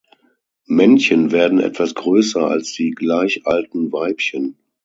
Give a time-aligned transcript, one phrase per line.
[0.65, 4.57] Männchen werden etwas größer als die gleich alten Weibchen.